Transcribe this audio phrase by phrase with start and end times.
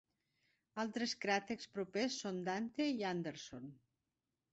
[0.83, 3.69] Altres cràters propers són Dante i Anderson.